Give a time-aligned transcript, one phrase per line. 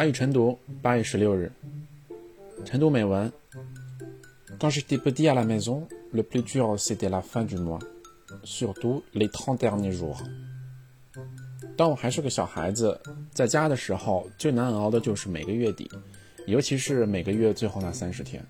[0.00, 1.52] 法语晨读八月十六日，
[2.64, 3.30] 晨读美文。
[4.58, 7.80] Quand j'étais petit à la maison, le plus dur c'était la fin du mois,
[8.42, 10.16] surtout les trente derniers jours.
[11.76, 12.98] 当我还是个小孩子，
[13.34, 15.86] 在家的时候最难熬的就是每个月底，
[16.46, 18.42] 尤其是每个月最后那三十天。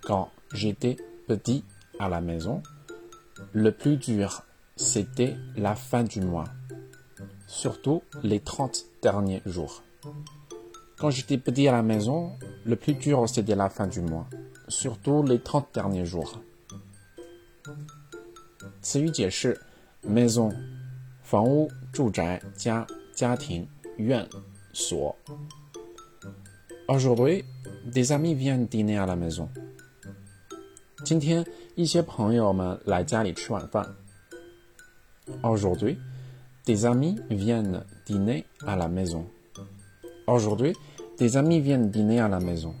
[0.00, 0.96] Quand j'étais
[1.28, 1.62] petit
[1.98, 2.62] à la maison,
[3.52, 4.42] le plus dur
[4.78, 6.48] c'était la fin du mois
[7.47, 9.83] surtout les 30 derniers jours.
[10.97, 12.31] Quand j'étais petit à la maison,
[12.65, 14.27] le plus dur c'était la fin du mois,
[14.67, 16.39] surtout les 30 derniers jours.
[18.81, 19.59] 词语解释：
[20.03, 20.53] maison，
[21.21, 24.27] 房屋、住宅、家、家庭、院、
[24.73, 25.15] 所。
[26.87, 27.43] Aujourd'hui,
[27.85, 29.49] des amis viennent dîner à la maison.
[31.05, 33.95] 今天一些朋友们来家里吃晚饭。
[35.41, 35.97] Aujourd'hui.
[36.66, 39.26] des amis viennent dîner à la maison.
[40.26, 40.74] Aujourd'hui,
[41.18, 42.74] des amis viennent dîner à la maison.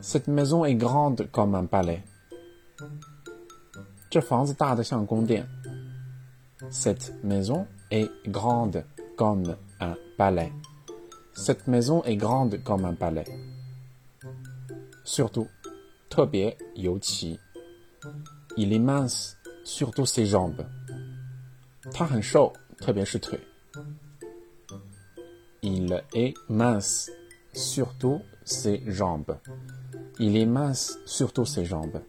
[0.00, 2.02] Cette maison est grande comme un palais.
[6.70, 8.84] Cette maison est grande
[9.16, 10.52] comme un palais.
[11.32, 13.24] Cette maison est grande comme un palais.
[15.04, 15.46] Surtout,
[18.56, 20.66] il est mince, surtout ses jambes.
[21.91, 23.39] 他很瘦，特别是腿。
[25.61, 27.09] Il est mince,
[27.53, 29.37] surtout ses jambes.
[30.19, 32.01] Il est mince, surtout ses jambes.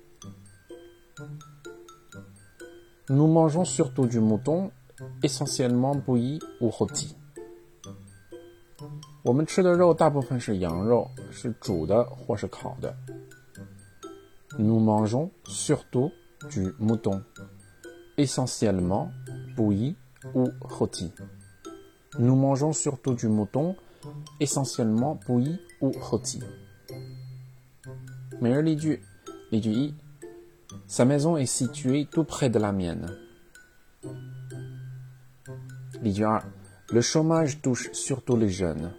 [3.09, 4.71] Nous mangeons surtout du mouton,
[5.23, 7.15] essentiellement bouilli ou rôti.
[9.23, 12.95] 我们吃的肉大部分是羊肉，是煮的或是烤的。
[14.59, 16.13] Nous mangeons surtout
[16.51, 17.23] du mouton,
[18.17, 19.09] essentiellement
[19.57, 19.97] bouilli
[20.35, 21.13] ou rôti.
[22.19, 23.77] Nous mangeons surtout du mouton,
[24.41, 26.41] essentiellement bouilli ou rôti.
[28.41, 29.01] Meilleur du
[30.87, 33.07] Sa maison est située tout près de la mienne.
[36.03, 38.93] Le chômage touche surtout les jeunes.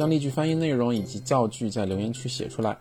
[0.00, 2.78] 将例句翻译内容以及造句在留言区写出来。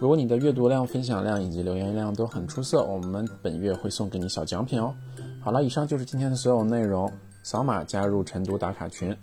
[0.00, 4.94] 如果你的阅读量、分享量以及留言量都很出色，我们本月会送给你小奖品哦。
[5.40, 7.10] 好了，以上就是今天的所有内容。
[7.42, 9.14] 扫码加入晨读打卡群，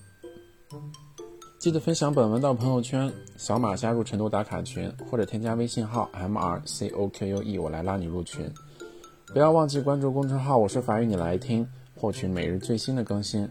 [1.60, 3.12] 记得分享本文到朋友圈。
[3.36, 8.48] 扫码加入晨读打卡群，或者添加微信号 m r c o q u e，我来拉你入群。
[9.34, 11.68] 不要忘记关注公众号“我是法语你来听”，
[11.98, 13.50] 获取每日最新的更新。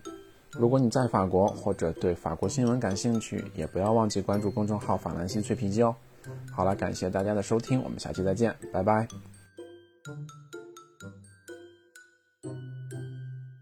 [0.52, 5.94] 如果你在法国或者对法国新闻感兴趣，也不要忘记关注公众号“法兰西脆皮鸡”哦。
[6.52, 9.06] 好了，感谢大家的收听，我们下期再见，拜拜。